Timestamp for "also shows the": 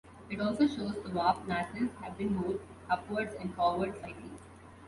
0.41-1.11